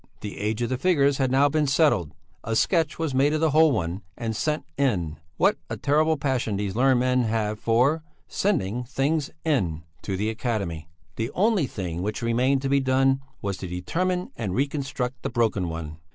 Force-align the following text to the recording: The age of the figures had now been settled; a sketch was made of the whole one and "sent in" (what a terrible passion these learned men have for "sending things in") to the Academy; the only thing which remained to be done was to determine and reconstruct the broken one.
The 0.21 0.39
age 0.39 0.63
of 0.63 0.69
the 0.69 0.79
figures 0.79 1.19
had 1.19 1.29
now 1.29 1.47
been 1.47 1.67
settled; 1.67 2.15
a 2.43 2.55
sketch 2.55 2.97
was 2.97 3.13
made 3.13 3.33
of 3.33 3.39
the 3.39 3.51
whole 3.51 3.71
one 3.71 4.01
and 4.17 4.35
"sent 4.35 4.65
in" 4.75 5.17
(what 5.37 5.57
a 5.69 5.77
terrible 5.77 6.17
passion 6.17 6.57
these 6.57 6.75
learned 6.75 6.99
men 7.01 7.21
have 7.25 7.59
for 7.59 8.01
"sending 8.27 8.83
things 8.83 9.29
in") 9.45 9.83
to 10.01 10.17
the 10.17 10.31
Academy; 10.31 10.89
the 11.17 11.29
only 11.35 11.67
thing 11.67 12.01
which 12.01 12.23
remained 12.23 12.63
to 12.63 12.67
be 12.69 12.79
done 12.79 13.21
was 13.43 13.57
to 13.57 13.67
determine 13.67 14.31
and 14.35 14.55
reconstruct 14.55 15.21
the 15.21 15.29
broken 15.29 15.69
one. 15.69 15.97